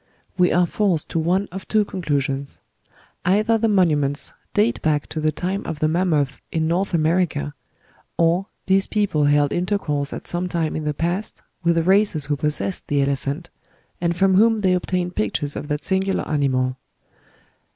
[0.35, 2.59] We are forced to one of two conclusions:
[3.23, 7.53] either the monuments date back to the time of the mammoth in North America,
[8.17, 12.87] or these people held intercourse at some time in the past with races who possessed
[12.87, 13.51] the elephant,
[14.01, 16.77] and from whom they obtained pictures of that singular animal.